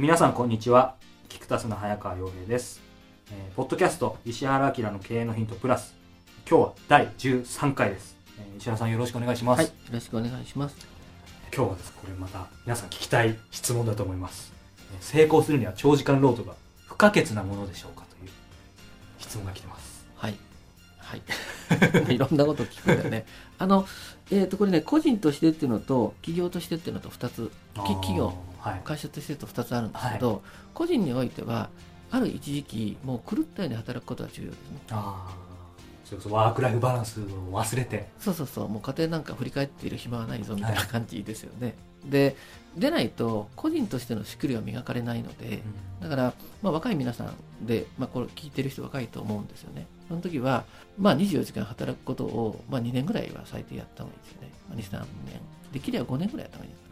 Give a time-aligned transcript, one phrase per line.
[0.00, 0.94] 皆さんこんにちは。
[1.28, 2.80] キクタスの早川洋平です、
[3.30, 5.94] えーポッドキャスト石原明の経営のヒントプラス。
[6.48, 10.76] 今日は第13回です、えー石原さんよろしくお願いします、はい、よろしくお願いします。
[11.54, 14.54] 今日はですこれまた皆さん聞きたい質問だと思います、
[14.90, 16.54] えー成功するには長時間労働が
[16.86, 18.30] 不可欠なものでしょうかという
[19.18, 20.06] 質問が来てます。
[20.16, 20.34] はい。
[20.96, 21.22] はい。
[22.14, 23.26] いろんなこと聞くんだよね。
[23.58, 23.86] あの、
[24.30, 28.49] えっ、と、これね、個人としてっていうのと、企業としてっていうのと2つ、き企業、はい
[28.84, 30.42] 会社としてと2つあるんですけど、
[30.74, 31.70] 個人においては、
[32.10, 34.78] ある一時期、もう狂ったように働くことが重要ですね。
[34.90, 35.50] ああ
[36.10, 41.76] それこそワークライフバランスを忘れてそうそうそう、もう家庭なんか振り返っている暇はないぞみたいな感じですよね。
[42.04, 42.34] で、
[42.76, 45.62] でないと、個人としての仕組みは磨かれないので、
[46.00, 49.86] だから、まあ、若い皆さんで、まあ、これ聞いてる人若いと思うんですよね。
[50.08, 50.64] その時は、
[50.98, 54.50] まあ、24時間働くことを、まあ、2年ぐらいは最低やった方がいいですよね。
[54.68, 55.40] まあ、2、3年。
[55.72, 56.89] できれば5年ぐらいやった方がいいですか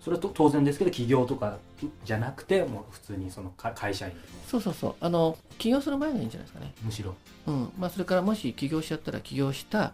[0.00, 1.58] それはと当然ですけど企業とか
[2.04, 4.14] じゃなくてもう普通にそのか会社員。
[4.46, 4.94] そうそうそう。
[5.00, 6.72] あの、起業する前がいいんじゃないですかね。
[6.82, 7.14] むしろ。
[7.46, 7.72] うん。
[7.78, 9.92] まあ、それからもし起業しちゃったら起業した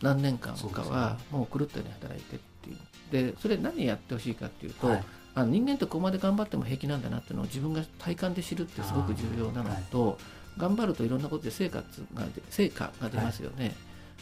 [0.00, 3.32] 何年間かは、もう狂ったように働いてっていう。
[3.32, 5.04] で、それ何やってほしいかっていうと、はい。
[5.34, 10.18] あの人間ってここまで頑張っても平気なんだなっていうのを自分が体感で知るってすごく重要なのと、
[10.58, 11.84] 頑張るといろんなことで成果が
[12.34, 13.74] 出成果が出ますよね、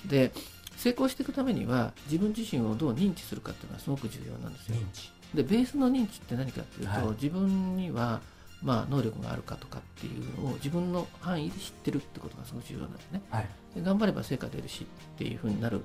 [0.06, 0.32] で
[0.80, 4.76] 成功していくためには自分自身をどう認知するかっていうのはすごく重要なんですよ。
[4.76, 5.12] 認知。
[5.34, 7.08] でベースの認知って何かっていうと、はい。
[7.10, 8.22] 自分には
[8.62, 13.20] まあ能力があるかとかっていうのを自分の範囲で知ってるってことがすごく重要なんですね。
[13.28, 13.48] はい。
[13.74, 15.82] で頑張れば成果出るしっていうふうになる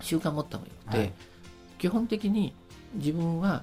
[0.00, 1.12] 習慣を持った方がよくて、はい。
[1.78, 2.54] 基本的に
[2.94, 3.62] 自分は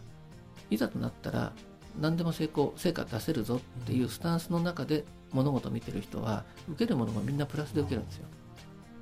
[0.69, 1.51] いざとなったら
[2.00, 8.25] 何でも成功成果出せるぞっていうスタンスの中で物事を見てる人は受けるものがみんなプラスで受けるんですよ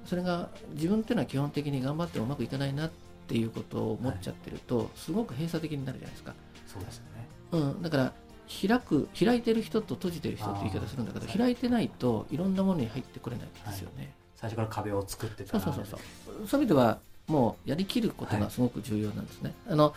[0.07, 2.91] それが自分っていうのは基本的に頑張ってもうまくいかないなっ
[3.27, 6.33] ていうことを思っちゃってると、すごく閉鎖的になるじゃないですか、
[6.65, 7.27] そうですよね。
[7.51, 8.13] うん、だから
[8.61, 16.47] 開く開いてる人と閉じてる人って言い方するんだけど開いてないといろんなものに入ってこれないんですよね、最初から壁を作ってたそうそうそうそう。
[16.47, 16.61] そう。
[16.61, 19.53] いう意味では、もうやりきることがすごく重要なんですね。
[19.67, 19.93] あの、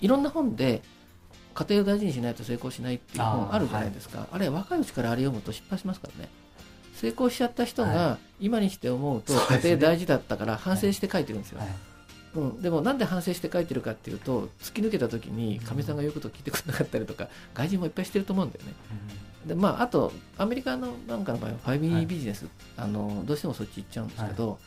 [0.00, 0.82] いろんな本で、
[1.54, 4.26] 家庭を大事にしないと成功しないっていう本あるじゃないですか。
[4.32, 6.30] あれ、若いうちからあれ読むと失敗しますからね。
[6.94, 11.60] 成功しちゃった人はが、今にして思うと、家庭大事だったから反省して書いてるんですよ。
[11.60, 11.68] はい。
[12.34, 18.72] うん、でもなんで反省して書いてるかっていうと突き抜けた時にかみさんが言うことを聞いてくれなかったりとか外人もいっぱいしてると思うんだよね。
[19.46, 22.04] でまあ、あとアメリカのなんかの場合はファイビはい。
[22.04, 24.58] ービジネス、あのどうしてもそっち行っちゃうんですけど、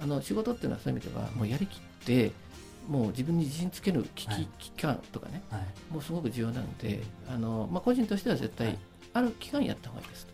[0.00, 2.32] あの仕事っていうのはそういう意味ではもうやりきって
[2.88, 4.48] もう自分に自信つける危機,、はい。
[4.58, 5.92] 期間とかねはい。
[5.92, 8.78] もうすごく重要なのであの、まあ、個人としては絶対はい。
[9.14, 10.26] ある期間やった方がいいです、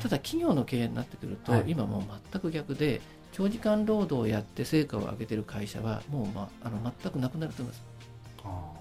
[0.00, 1.64] ただ企業の経営になってくると、はい。
[1.66, 2.02] 今もう
[2.32, 3.00] 全く逆で
[3.32, 7.84] 長時間労働をやって成果を上げてる会社はもう、まあ、あの全くなくなると思います。
[8.44, 8.72] あ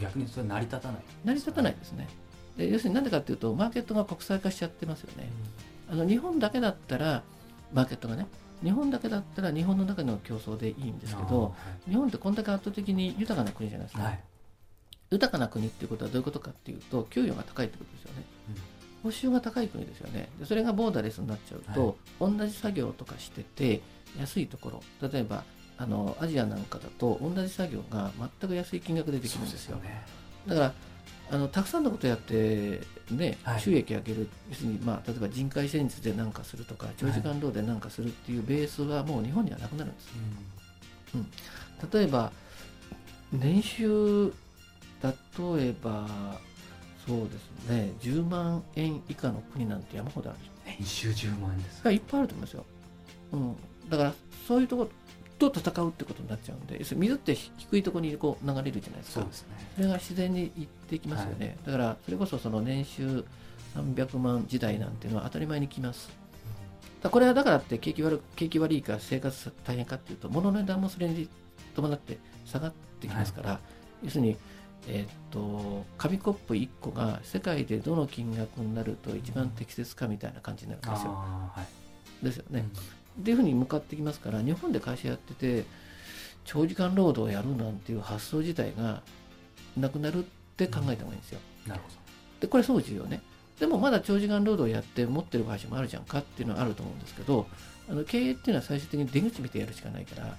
[0.00, 1.02] 逆にそれ成り立たない。
[1.24, 2.08] 成り立たないですね。
[2.56, 5.28] で要するになんでかっていうとマーケットが国際化しちゃってますよね、
[5.90, 7.22] あの日本だけだったら
[7.72, 8.26] マーケットがね
[8.62, 11.54] 日本だけだったら日本の中の競争でいいんですけど
[11.88, 14.12] 日本ってこんだけ圧倒的に豊かな国じゃないですか、はい。
[14.12, 14.24] はい
[15.12, 18.24] 豊かな国っていうことはどういうことかっていうと給与が高いってことですよね、
[19.02, 20.28] 報酬が高い国ですよね。
[20.38, 23.80] でそれがボーダレスになっちゃうと、同じ作業とかしてて
[24.18, 24.70] 安いとこ
[25.00, 25.44] ろ例えば
[25.78, 28.10] あのアジアなんかだと同じ作業が
[28.40, 29.76] 全く安い金額でできるんですよ。
[29.76, 30.02] ね。
[30.46, 30.72] だから
[31.32, 32.80] あのたくさんのことやって、
[33.10, 33.60] ねはい。
[33.60, 40.08] 収益上げる要するに、まあ、例えば人海戦術で何かするとか長時間労働で何かするっていうベースはもう日本にはなくなるんです。
[41.92, 42.32] 例えば
[43.32, 44.32] 年収
[45.02, 45.12] 例
[45.68, 46.06] えば
[47.06, 47.92] そうですね。
[48.00, 52.64] 10万円以下の国なんて山ほどあるでしょ年収10万円ですがいっぱいあると思いますよ、
[53.32, 53.56] うん、
[53.88, 54.14] だから
[54.46, 54.84] そういうとこ
[55.40, 59.20] ろと戦うってことになっちゃうんで水って低いところにこう流れるじゃないですか。
[59.20, 59.48] そうですね。
[59.76, 63.24] それが自然にいっていきますよね、だからそれこそその年収
[63.74, 66.10] 300万時代なんていうのは当たり前に来ます。
[67.02, 71.28] これはだからって景気悪景気悪いか生活大変かっていうと物の値段もそれに
[71.74, 73.60] 伴って下がってきますから、
[74.02, 74.36] 要するに
[74.86, 81.12] えーっと紙コップ1個が世界でどの金額になると一番適切かみたいな感じになるんですよ。
[81.12, 82.68] はいですよね。
[83.20, 85.64] っていうふうに向かってきますから日本で会社やってて
[86.44, 89.02] 長時間労働をやるなんていう発想自体が
[89.76, 91.40] なくなるって考えた方がいいんですよ。
[91.66, 91.88] なるほ
[92.40, 93.22] でこれそう重要ね。
[93.58, 97.46] でもまだ長時間労働やって持ってる会社もあるじゃんかっていうのはあると思うんですけど
[97.90, 100.34] あの経営っていうのは最終的に出口見てやるしかないから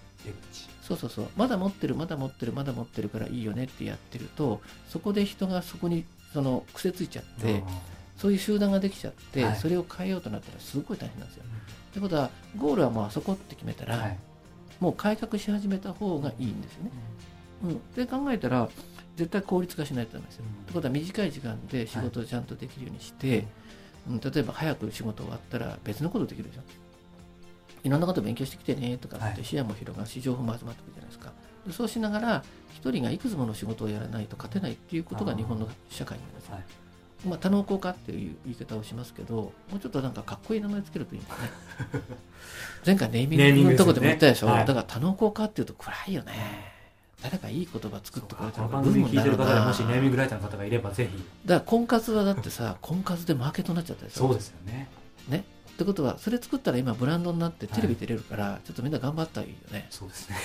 [0.81, 1.27] そうそうそう。
[1.35, 7.63] まだ持ってるまだ持ってるまだ持ってるからいいよねってやってるとそこで人がそこにその癖ついちゃって
[8.17, 9.55] そういう集団ができちゃって、はい。
[9.55, 11.43] それを変えようとなったらすごい大変なんですよ。
[11.91, 14.17] ってことはゴールはもうあそこって決めたら、はい。
[14.79, 16.91] もう改革し始めた方がいいんですよね。
[17.63, 18.69] うん、で考えたら
[19.15, 20.45] 絶対効率化しないとダメですよ。
[20.45, 20.63] うん。
[20.63, 23.45] ってことは短い時間で仕事をちゃんとできるようにして、
[24.09, 26.61] うん、例えば早く仕事終わったら別のことできるでしょ。
[27.83, 31.31] いろんなこと勉強してきてねとかっはいて視野も広がるし情報も集まってくるじゃないですか。
[31.65, 32.43] でそうしながら
[32.73, 36.55] 一人がいくつもの仕事をやらないと勝てないっていうことが日本の社会になりますよ。
[36.55, 36.63] はい
[37.27, 41.41] まあ、多能工化っていう言い方をしますけど、もうちょっとなんかかっこいい名前つけるといいんだね。
[42.83, 44.47] 前回ネーミングのとこでも言ったでしょ。
[44.47, 46.71] はいだから多能工化っていうと暗いよね。
[47.21, 54.27] 誰かいい言葉作ってくれたらこの番組聞いてる方でもしネーミンググライターの方がいればぜひだから婚活はだってさ、婚活でマーケットになっちゃったでしょ。
[54.27, 54.89] そうですよね
[55.29, 55.43] ね。
[55.81, 59.87] ってことは、それ作ったら今ブランドになってテレビ出れるから、ちょっとみんな頑張ったらいいよね。
[59.89, 60.35] そうですね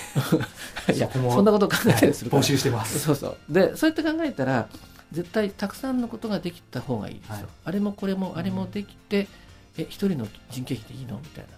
[0.95, 2.43] いや、そこもそんなこと考えたりするから。
[2.43, 3.53] 募集してますそうそう。
[3.53, 4.67] で、そうやって考えたら、
[5.11, 7.33] 絶対たくさんのことができた方がいいですよ。
[7.35, 9.27] はいあれもこれもあれもできて、
[9.77, 11.49] え、一人の人件費でいいのみたいな。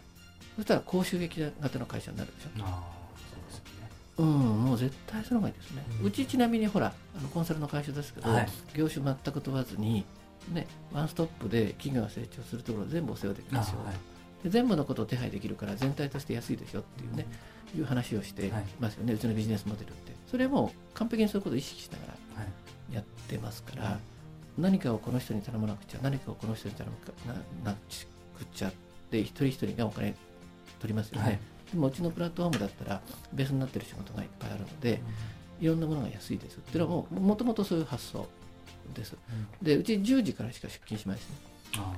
[0.58, 2.50] そしたら高収益型の会社になるでしょ。
[2.66, 2.84] ああ
[3.32, 5.84] そうですよねうん、もう絶対その方がいいですね。
[6.02, 6.88] うんうちちなみにほら、
[7.18, 10.04] あのコンサルの会社ですけど、はい業種全く問わずに、
[10.52, 13.80] ね、ワンストップで企業が成長するところ全部お世話できますよ。
[13.84, 13.96] あはい
[14.44, 17.28] で全部のことを手配できるから全体として安いでしょっていうね、
[17.78, 18.66] いう話をしてはい。
[18.80, 20.14] ますよね、うちのビジネスモデルって。
[20.32, 22.06] それも完璧にそういうことを意識しなが
[22.38, 22.48] らは
[22.92, 22.94] い。
[22.96, 24.00] やってますから、はい
[24.58, 26.90] 何かをこの人に頼まなくちゃ、何かをこの人に頼
[27.26, 28.74] まなくちゃっ
[29.10, 30.16] て、一人一人がお金
[30.80, 31.24] 取りますよね。
[31.24, 31.40] はい。
[31.72, 33.02] でもうちのプラットフォームだったら、
[33.32, 35.02] ベースになってる仕事がいっぱいあるので、
[35.62, 36.58] いろんなものが安いです。
[36.58, 38.28] っていうのはもう、もともとそういう発想
[38.94, 39.16] です。
[39.62, 41.36] で、うち10時からしか出勤しないですね。
[41.78, 41.94] あ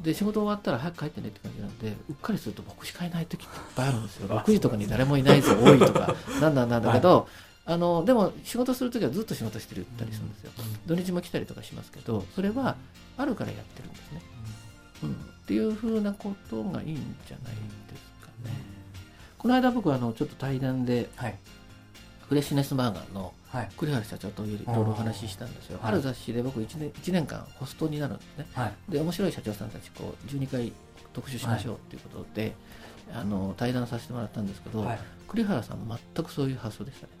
[0.00, 4.28] で、仕事終わったら早く帰ってねって感じなんで、うっかりすると僕しかいない時っていっぱいあるんですよ。
[4.28, 7.28] 6時とかに誰もいないぞ、多いとか、 なんだなんだけど、
[7.64, 10.52] あの、でも仕事するときはずっと仕事してるったりするんですよ。
[10.86, 12.76] 土日も来たりとかしますけど、それは
[13.16, 14.22] あるからやってるんですね。
[15.02, 15.14] うん、っ
[15.46, 18.52] ていうふうなことがいいんじゃないですかね。
[19.36, 21.38] この間僕はあのちょっと対談ではい
[22.28, 23.68] フレッシュネスバーガーのはい。
[23.78, 25.78] 栗原社長といろいろお話ししたんですよ。
[25.80, 25.92] はい。
[25.92, 28.46] ある雑誌で僕1年 ,1 年間ホストになるんですね。
[28.52, 28.92] はい。
[28.92, 30.72] で面白い社長さんたちこう12回
[31.14, 32.54] 特集しましょうっていうことで、
[33.14, 34.98] あの対談させてもらったんですけど、はい。
[35.28, 35.78] 栗原さん
[36.14, 37.12] 全くそういう発想でしたね。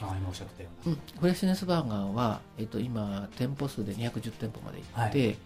[0.00, 5.36] ああ今おっしゃってたよううん、フレッシュネスバーガーは、えっと、今店舗数で210店舗まで行って、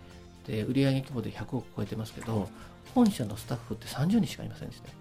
[0.47, 2.49] で売上規模で100億超えてますけど
[2.95, 4.95] 本社のスタッフって30人しかいませんでしたよ。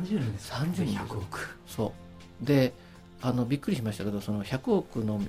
[0.00, 1.58] な30人です30人です100億。
[1.66, 1.92] そ
[2.42, 2.44] う。
[2.44, 2.72] で
[3.22, 5.20] あのびっくりしましたけどその100億の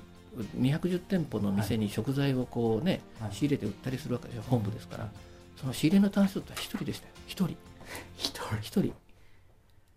[0.59, 3.33] 210店舗の店に食材をこうね、はい。
[3.33, 5.09] 仕入れて売ったりするわけですよ本部ですから。
[5.55, 7.13] その仕入れの単数って1人でしたよ。
[7.27, 7.47] 1人。
[8.17, 8.41] 一人。
[8.55, 8.93] 1人。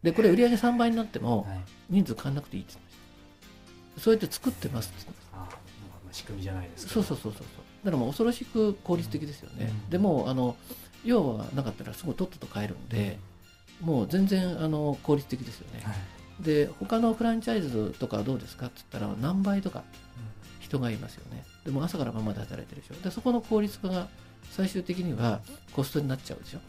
[0.02, 1.60] でこれ売上3倍になってもはい。
[1.88, 4.00] 人数変わんなくていいって言ってました。
[4.02, 5.58] そうやって作ってますって言ってました。
[6.12, 7.02] 仕組みじゃないですけど。
[7.02, 7.46] そうそうそうそう
[7.84, 9.90] だからもう恐ろしく効率的ですよね、うん。
[9.90, 10.56] でもあの
[11.04, 13.18] 用はなかったらすぐとっとと買えるんで、
[13.80, 15.94] もう全然あの効率的ですよね、はい
[16.40, 19.84] で他のフランチャイズとかはどうですかって言ったら何倍とか
[20.60, 21.44] 人がいますよね。
[21.64, 22.94] でも朝から晩まで働いてるでしょ。
[23.02, 24.08] でそこの効率化が
[24.50, 25.40] 最終的には
[25.72, 26.60] コストになっちゃうでしょ。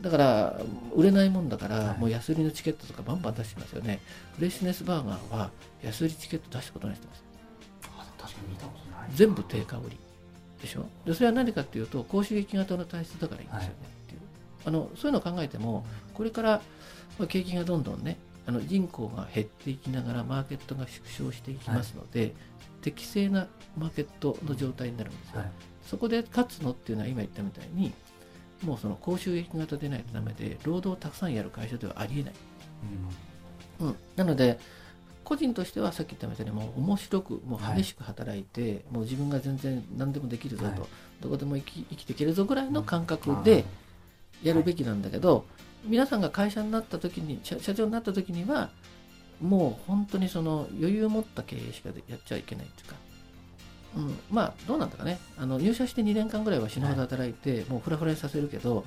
[0.00, 0.60] だから
[0.94, 1.98] 売れないもんだから、はい。
[1.98, 4.00] もう安売りのチケットとかバンバン出してますよね。
[4.36, 5.50] フレッシュネスバーガーは
[5.82, 7.24] 安売りチケット出したことない人です。
[9.14, 9.98] 全部定価売り。
[10.60, 10.86] でしょ。
[11.04, 13.74] でそれは何かっていうと高収益型の体質だからいいんですよね、
[14.06, 14.20] っていう。
[14.64, 16.62] あのそういうのを考えてもこれから
[17.18, 22.34] まあ景気がどんどんねあの人口が減っていきながらマーケットが縮小していきますので、
[22.80, 23.46] 適正な
[23.78, 25.50] マーケットの状態になるんですよ、はい。
[25.86, 27.92] そこで勝つのっていうのは今言ったみたいに
[28.64, 32.34] もうその高収益型でないとダメで労働をたくさんやる会社ではありえない、
[33.80, 34.58] うん、なので
[35.24, 40.80] 個人としてはさっき言ったみたいにもう面白くもう激しく働いて、もう自分が全然何でもできるぞと、はい。
[41.20, 43.64] どこでも生き生きていけるぞぐらいの感覚で
[44.42, 45.44] やるべきなんだけど、
[45.84, 48.70] 皆さんが会社になった時に社社長になった時には
[49.40, 52.94] もう本当にその余裕を持った経営しかやっちゃいけないっていうか、
[53.96, 55.18] うん、まあどうなんだかね。
[55.36, 58.84] あの入社して2年間ぐらいは死ぬほど働いて、もうフラフラにさせるけど、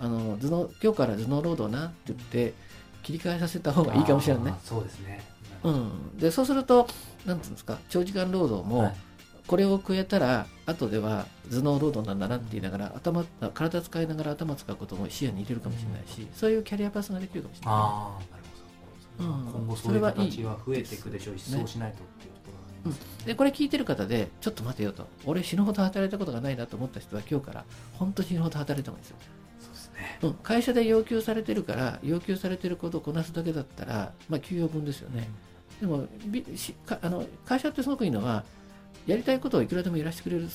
[0.00, 2.54] あの頭脳今日から頭脳労働なって言って
[3.02, 4.54] 切り替えさせた方がいいかもしれないね。
[4.64, 5.22] そうですね。
[5.62, 6.88] うん、でそうすると
[7.24, 8.96] なんていうんですか長時間労働も、はい
[9.46, 17.74] これを食えたら後では頭脳労働なんだなって言いながら頭体使いながら頭使うことも視野に入れるかもしれないし、そういうキャリアパスができるかもしれない。
[17.74, 18.44] ああ、なる
[19.18, 19.30] ほど。
[19.30, 19.52] うん。
[19.52, 20.98] 今後そういう形は増えてい。
[20.98, 25.06] くでしょうし、ねそうしないとっていうところがありますねでこれ聞いてる方でちょっと待てよと。
[25.26, 29.16] 俺死ぬほど働いたことがないなと思った人は今日から本当に死ぬほど働いた方がいいですよ、
[30.20, 35.28] そうん、会社で要求されてるから要求されてることをこなすだけだったら、まあ、給与分ですよね。
[35.80, 38.44] でもびしかあの会社ってすごくいいのは
[39.06, 40.48] やりたいことをいくらでもやらせてくれる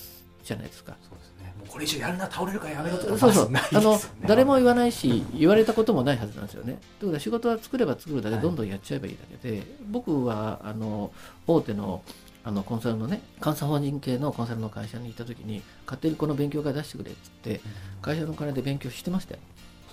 [0.43, 0.95] じゃないですか。
[1.01, 1.53] そうですね。
[1.59, 3.51] もうこれ以上やるな、倒れるからやめろとか、そうそう。
[3.53, 6.79] あの誰も言わないし 言われたこともないはずなんですよね。
[6.99, 8.43] ということは仕事は作れば作るだけはい。
[8.43, 11.11] どんどんやっちゃえばいいだけで、僕はあの
[11.45, 12.01] 大手の
[12.43, 17.63] あのコンサルのね監査法人系のコンサルの会社にいた時に勝手にこの勉強会出してくれって言って
[18.01, 19.41] 会社のお金で勉強してましたよ。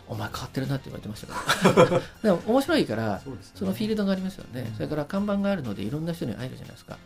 [0.06, 2.00] お前変わってるなって言われてましたから。
[2.22, 3.36] でも面白いからそね。
[3.56, 6.96] そのフィールドがありますよね、それから看板があるのでいろんな人に会えるじゃないですか。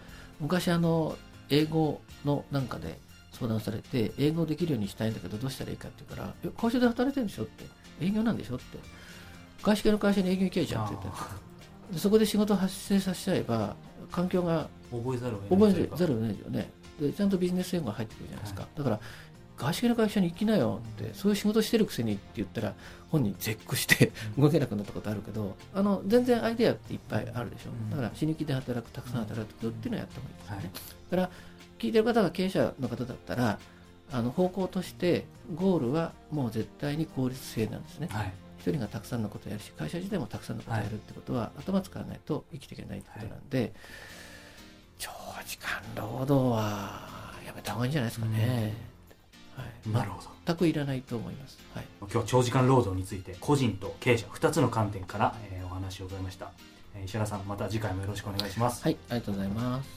[0.40, 1.16] 昔あの
[1.50, 2.98] 英語のなんかで
[3.32, 7.64] 相談されて英語できるようにしたいんだけどどうしたらいいかって言うからえ会社で働いてるんでしょって。
[8.00, 8.78] 営業なんでしょって。
[9.62, 11.20] 外資系の会社に営業行けじゃんって言って。
[11.20, 11.36] あ
[11.92, 13.74] でそこで仕事を発生させちゃえば
[14.12, 16.70] 環境がー覚えざるを得ないですよね。
[17.00, 19.00] でちゃんとビジネス英語が入ってくるじゃないですか、だから
[19.58, 22.74] 外資系の会社に行きなよってそういう仕事してるくせにって言ったら
[23.10, 27.90] 本人絶句して動けなくなったことあるけどあの全然アイデアっていっぱいあるでしょ、うん。
[27.90, 30.70] だから死ぬ気で働くたくさん働くっていうのをやった方がいいですよね、はい。
[31.10, 31.30] だから
[31.78, 33.58] 聞いてる方が経営者の方だったら
[34.12, 38.08] あの方向としてゴールはもう絶対に効率性なんですね。
[38.10, 38.32] はい。
[38.60, 43.72] 一人がたくさんのことをやるし会社自体もたくさんのことをやるってことは、頭使わないと生きていけないってことなんで、
[44.98, 45.10] 長
[45.46, 48.74] 時間労働はやめた方がいいんじゃないですかね、
[49.58, 50.28] はい、なるほど。
[50.46, 56.50] 全くいらないと思います、はい、今日は長時間労働について個人と経営者2つの観点から、えーお話を伺いました、
[56.94, 59.88] えー石原さんまた次回もよろしくお願いします、はい、ありがとうございます。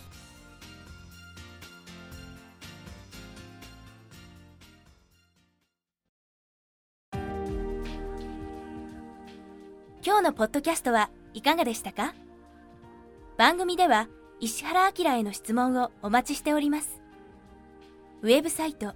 [10.04, 12.14] 今日のポッドキャストはいかがでしたか？
[13.38, 14.08] 番組では
[14.40, 17.02] 石原明への質問をお待ちしております。
[18.24, 18.96] ウェブサイト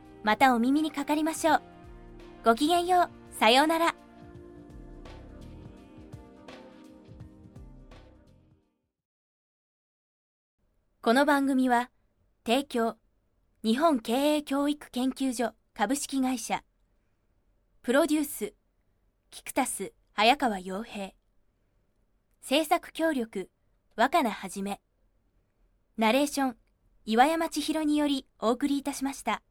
[0.23, 1.61] またお耳にかかりましょう。
[2.45, 3.09] ごきげんよう。
[3.39, 3.95] さようなら。
[11.01, 11.89] この番組は
[12.45, 12.97] 提供
[13.63, 16.63] 日本経営教育研究所株式会社
[17.81, 18.53] プロデュース
[19.31, 21.13] キクタス早川洋平
[22.41, 23.49] 制作協力
[23.95, 24.79] 若菜はじめ
[25.97, 26.55] ナレーション
[27.05, 29.41] 岩山千尋によりお送りいたしました。